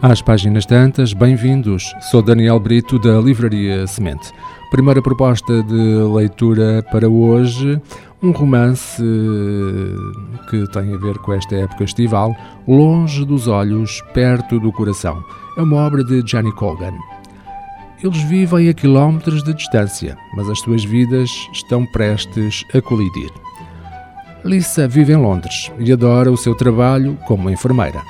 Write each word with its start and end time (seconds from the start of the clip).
Às 0.00 0.22
páginas 0.22 0.64
tantas, 0.64 1.12
bem-vindos. 1.12 1.92
Sou 2.02 2.22
Daniel 2.22 2.60
Brito 2.60 3.00
da 3.00 3.18
Livraria 3.18 3.84
Semente. 3.88 4.30
Primeira 4.70 5.02
proposta 5.02 5.60
de 5.64 5.74
leitura 5.74 6.84
para 6.92 7.08
hoje, 7.08 7.80
um 8.22 8.30
romance 8.30 9.02
que 10.48 10.64
tem 10.68 10.94
a 10.94 10.96
ver 10.98 11.18
com 11.18 11.32
esta 11.32 11.56
época 11.56 11.82
estival, 11.82 12.32
Longe 12.66 13.24
dos 13.24 13.48
Olhos, 13.48 14.00
Perto 14.14 14.60
do 14.60 14.70
Coração. 14.70 15.20
É 15.56 15.62
uma 15.62 15.78
obra 15.78 16.04
de 16.04 16.22
Johnny 16.22 16.52
Colgan. 16.52 16.94
Eles 18.00 18.22
vivem 18.22 18.68
a 18.68 18.74
quilómetros 18.74 19.42
de 19.42 19.52
distância, 19.52 20.16
mas 20.36 20.48
as 20.48 20.60
suas 20.60 20.84
vidas 20.84 21.28
estão 21.52 21.84
prestes 21.86 22.64
a 22.72 22.80
colidir. 22.80 23.30
Lisa 24.44 24.86
vive 24.86 25.12
em 25.12 25.16
Londres 25.16 25.72
e 25.80 25.92
adora 25.92 26.30
o 26.30 26.36
seu 26.36 26.54
trabalho 26.54 27.18
como 27.26 27.50
enfermeira. 27.50 28.00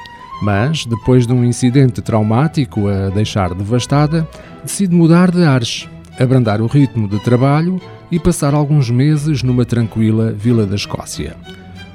Mas, 0.41 0.87
depois 0.87 1.27
de 1.27 1.33
um 1.33 1.45
incidente 1.45 2.01
traumático 2.01 2.89
a 2.89 3.11
deixar 3.11 3.55
devastada, 3.55 4.29
decide 4.63 4.95
mudar 4.95 5.31
de 5.31 5.45
ares, 5.45 5.89
abrandar 6.19 6.61
o 6.61 6.67
ritmo 6.67 7.09
de 7.09 7.19
trabalho 7.21 7.81
e 8.11 8.19
passar 8.19 8.55
alguns 8.55 8.91
meses 8.91 9.43
numa 9.43 9.65
tranquila 9.65 10.33
vila 10.33 10.65
da 10.65 10.77
Escócia. 10.77 11.37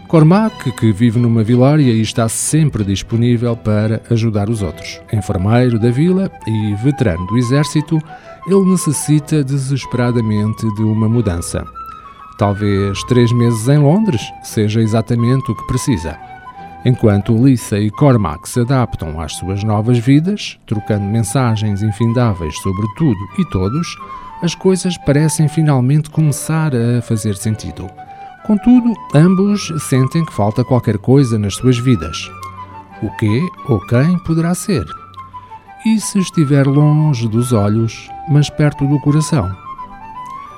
Cormac, 0.07 0.71
que 0.73 0.91
vive 0.91 1.17
numa 1.20 1.43
vilária 1.43 1.91
e 1.91 2.01
está 2.01 2.29
sempre 2.29 2.84
disponível 2.84 3.55
para 3.55 3.99
ajudar 4.11 4.48
os 4.48 4.62
outros. 4.62 5.01
Enfermeiro 5.12 5.79
da 5.79 5.89
vila 5.89 6.29
e 6.45 6.75
veterano 6.84 7.25
do 7.25 7.37
exército, 7.37 7.98
ele 8.45 8.70
necessita 8.70 9.43
desesperadamente 9.43 10.71
de 10.75 10.84
uma 10.84 11.09
mudança. 11.09 11.65
Talvez 12.37 13.01
três 13.05 13.31
meses 13.31 13.67
em 13.67 13.79
Londres 13.79 14.21
seja 14.43 14.81
exatamente 14.81 15.51
o 15.51 15.55
que 15.55 15.65
precisa. 15.65 16.15
Enquanto 16.85 17.34
Lisa 17.34 17.79
e 17.79 17.89
Cormac 17.89 18.48
se 18.48 18.59
adaptam 18.59 19.20
às 19.21 19.35
suas 19.35 19.63
novas 19.63 19.98
vidas, 19.98 20.59
trocando 20.65 21.05
mensagens 21.05 21.81
infindáveis 21.81 22.57
sobre 22.59 22.85
tudo 22.98 23.20
e 23.40 23.45
todos, 23.49 23.87
as 24.41 24.53
coisas 24.53 24.98
parecem 24.98 25.48
finalmente 25.48 26.09
começar 26.09 26.73
a 26.75 27.01
fazer 27.01 27.35
sentido. 27.35 27.90
Contudo, 28.45 28.93
ambos 29.15 29.71
sentem 29.87 30.25
que 30.25 30.34
falta 30.34 30.65
qualquer 30.65 30.98
coisa 30.98 31.40
nas 31.40 31.55
suas 31.55 31.77
vidas. 31.77 32.29
O 33.01 33.09
que 33.18 33.41
ou 33.70 33.79
quem 33.87 34.18
poderá 34.20 34.53
ser? 34.53 34.84
E 35.85 35.99
se 36.01 36.20
estiver 36.20 36.68
longe 36.68 37.27
dos 37.29 37.53
olhos, 37.53 38.09
mas 38.27 38.49
perto 38.49 38.85
do 38.85 38.99
coração? 38.99 39.49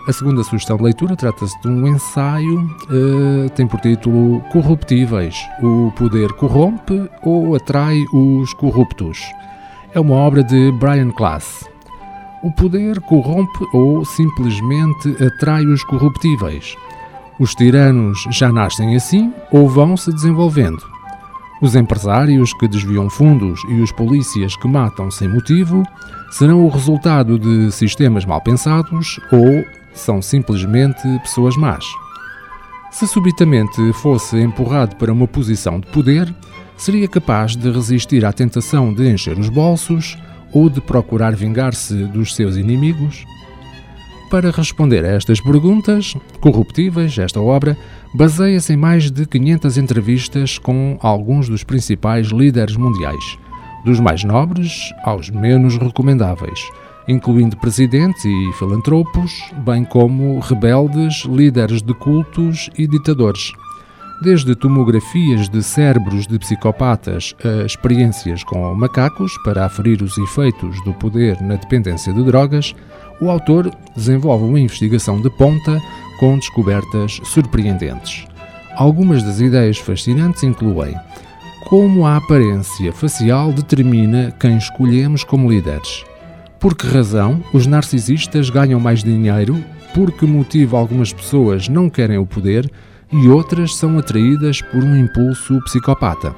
A 0.07 0.13
segunda 0.13 0.43
sugestão 0.43 0.77
de 0.77 0.83
leitura 0.83 1.15
trata-se 1.15 1.59
de 1.61 1.67
um 1.67 1.87
ensaio, 1.87 2.59
uh, 2.59 3.49
tem 3.55 3.65
por 3.65 3.79
título 3.79 4.39
Corruptíveis. 4.51 5.35
O 5.63 5.91
poder 5.95 6.31
corrompe 6.33 7.09
ou 7.23 7.55
atrai 7.55 8.05
os 8.13 8.53
corruptos. 8.53 9.19
É 9.95 9.99
uma 9.99 10.13
obra 10.13 10.43
de 10.43 10.71
Brian 10.73 11.09
Klaas. 11.09 11.67
O 12.43 12.51
poder 12.51 13.01
corrompe 13.01 13.65
ou 13.73 14.05
simplesmente 14.05 15.09
atrai 15.23 15.65
os 15.65 15.83
corruptíveis. 15.83 16.75
Os 17.39 17.55
tiranos 17.55 18.27
já 18.29 18.51
nascem 18.51 18.95
assim 18.95 19.33
ou 19.51 19.67
vão 19.67 19.97
se 19.97 20.13
desenvolvendo. 20.13 20.83
Os 21.63 21.73
empresários 21.73 22.53
que 22.53 22.67
desviam 22.67 23.09
fundos 23.09 23.59
e 23.69 23.81
os 23.81 23.91
polícias 23.91 24.55
que 24.55 24.67
matam 24.67 25.09
sem 25.09 25.27
motivo 25.27 25.81
serão 26.29 26.63
o 26.63 26.69
resultado 26.69 27.39
de 27.39 27.71
sistemas 27.71 28.23
mal 28.23 28.41
pensados 28.41 29.19
ou 29.31 29.65
são 29.95 30.21
simplesmente 30.21 31.01
pessoas 31.19 31.55
más. 31.55 31.85
Se 32.91 33.07
subitamente 33.07 33.91
fosse 33.93 34.37
empurrado 34.37 34.95
para 34.95 35.11
uma 35.11 35.27
posição 35.27 35.79
de 35.79 35.87
poder, 35.87 36.33
seria 36.77 37.07
capaz 37.07 37.55
de 37.55 37.71
resistir 37.71 38.23
à 38.25 38.31
tentação 38.31 38.93
de 38.93 39.09
encher 39.09 39.37
os 39.37 39.49
bolsos 39.49 40.17
ou 40.53 40.69
de 40.69 40.79
procurar 40.79 41.35
vingar-se 41.35 41.93
dos 42.05 42.35
seus 42.35 42.55
inimigos? 42.55 43.25
Para 44.29 44.51
responder 44.51 45.03
a 45.05 45.09
estas 45.09 45.39
perguntas, 45.41 46.13
corruptíveis, 46.39 47.17
esta 47.17 47.39
obra 47.39 47.77
baseia-se 48.13 48.73
em 48.73 48.77
mais 48.77 49.11
de 49.11 49.25
500 49.25 49.77
entrevistas 49.77 50.57
com 50.57 50.97
alguns 51.01 51.49
dos 51.49 51.63
principais 51.63 52.27
líderes 52.27 52.75
mundiais, 52.75 53.37
dos 53.83 53.99
mais 53.99 54.23
nobres 54.23 54.93
aos 55.03 55.29
menos 55.29 55.77
recomendáveis 55.77 56.59
incluindo 57.07 57.57
presidentes 57.57 58.25
e 58.25 58.53
filantropos, 58.53 59.31
bem 59.65 59.83
como 59.83 60.39
rebeldes, 60.39 61.23
líderes 61.25 61.81
de 61.81 61.93
cultos 61.93 62.69
e 62.77 62.87
ditadores. 62.87 63.51
Desde 64.21 64.55
tomografias 64.55 65.49
de 65.49 65.61
cérebros 65.61 66.25
de 66.25 66.39
psicopatas 66.39 67.35
a 67.43 67.65
experiências 67.65 68.43
com 68.43 68.73
macacos 68.73 69.33
para 69.43 69.65
aferir 69.65 70.01
os 70.01 70.17
efeitos 70.17 70.81
do 70.83 70.93
poder 70.93 71.39
na 71.41 71.55
dependência 71.55 72.13
de 72.13 72.23
drogas, 72.23 72.73
o 73.21 73.29
autor 73.29 73.69
desenvolve 73.95 74.45
uma 74.45 74.59
investigação 74.59 75.21
de 75.21 75.29
ponta 75.37 75.81
com 76.19 76.37
descobertas 76.37 77.19
surpreendentes. 77.25 78.25
Algumas 78.77 79.21
das 79.21 79.41
ideias 79.41 79.77
fascinantes 79.77 80.43
incluem 80.43 80.95
como 81.67 82.05
a 82.05 82.17
aparência 82.17 82.93
facial 82.93 83.51
determina 83.51 84.31
quem 84.39 84.57
escolhemos 84.57 85.23
como 85.23 85.49
líderes 85.49 86.05
por 86.65 86.73
que 86.73 86.87
razão 86.87 87.43
os 87.53 87.67
narcisistas 87.67 88.49
ganham 88.49 88.79
mais 88.79 89.03
dinheiro? 89.03 89.63
Por 89.93 90.11
que 90.11 90.25
motivo 90.25 90.75
algumas 90.75 91.13
pessoas 91.13 91.69
não 91.69 91.91
querem 91.91 92.17
o 92.17 92.25
poder 92.25 92.67
e 93.13 93.29
outras 93.29 93.75
são 93.75 93.99
atraídas 93.99 94.63
por 94.63 94.83
um 94.83 94.97
impulso 94.97 95.61
psicopata? 95.65 96.35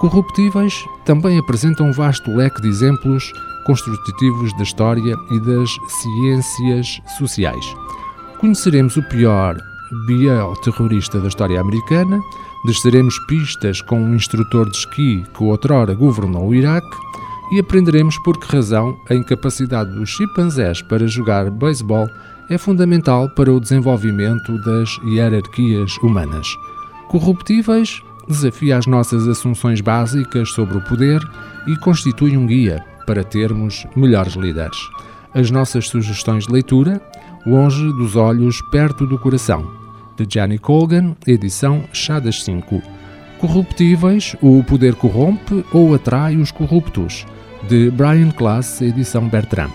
Corruptíveis 0.00 0.74
também 1.04 1.38
apresentam 1.38 1.86
um 1.86 1.92
vasto 1.92 2.28
leque 2.32 2.60
de 2.60 2.66
exemplos 2.66 3.32
construtivos 3.64 4.52
da 4.56 4.64
história 4.64 5.14
e 5.30 5.38
das 5.38 5.70
ciências 5.86 7.00
sociais. 7.16 7.64
Conheceremos 8.40 8.96
o 8.96 9.04
pior 9.04 9.56
bioterrorista 10.08 11.20
da 11.20 11.28
história 11.28 11.60
americana, 11.60 12.20
desceremos 12.66 13.16
pistas 13.28 13.80
com 13.82 14.02
um 14.02 14.16
instrutor 14.16 14.68
de 14.68 14.78
esqui 14.78 15.24
que 15.32 15.44
outrora 15.44 15.94
governou 15.94 16.48
o 16.48 16.54
Iraque 16.56 17.07
e 17.50 17.58
aprenderemos 17.58 18.18
por 18.18 18.38
que 18.38 18.54
razão 18.54 18.98
a 19.08 19.14
incapacidade 19.14 19.92
dos 19.94 20.10
chimpanzés 20.10 20.82
para 20.82 21.06
jogar 21.06 21.50
beisebol 21.50 22.08
é 22.50 22.56
fundamental 22.56 23.28
para 23.30 23.52
o 23.52 23.60
desenvolvimento 23.60 24.58
das 24.62 24.98
hierarquias 25.04 25.96
humanas. 25.98 26.46
Corruptíveis 27.08 28.02
desafia 28.26 28.76
as 28.76 28.86
nossas 28.86 29.26
assunções 29.26 29.80
básicas 29.80 30.50
sobre 30.50 30.76
o 30.76 30.82
poder 30.82 31.20
e 31.66 31.76
constitui 31.76 32.36
um 32.36 32.46
guia 32.46 32.84
para 33.06 33.24
termos 33.24 33.86
melhores 33.96 34.34
líderes. 34.34 34.76
As 35.34 35.50
nossas 35.50 35.88
sugestões 35.88 36.46
de 36.46 36.52
leitura, 36.52 37.00
Longe 37.46 37.92
dos 37.94 38.16
Olhos, 38.16 38.60
Perto 38.70 39.06
do 39.06 39.18
Coração, 39.18 39.70
de 40.16 40.26
Gianni 40.28 40.58
Colgan, 40.58 41.16
edição 41.26 41.84
Chadas 41.92 42.42
5. 42.44 42.97
Corruptíveis, 43.38 44.36
o 44.42 44.62
poder 44.64 44.94
corrompe 44.94 45.64
ou 45.72 45.94
atrai 45.94 46.36
os 46.36 46.50
corruptos 46.50 47.24
de 47.68 47.90
Brian 47.90 48.30
Class, 48.30 48.82
edição 48.82 49.28
Bertrand. 49.28 49.70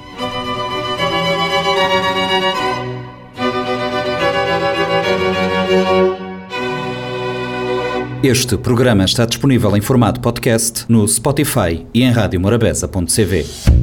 Este 8.23 8.55
programa 8.57 9.03
está 9.03 9.25
disponível 9.25 9.75
em 9.75 9.81
formato 9.81 10.21
podcast 10.21 10.85
no 10.87 11.05
Spotify 11.05 11.85
e 11.93 12.03
em 12.03 12.09
radiomorabeza.cv. 12.09 13.82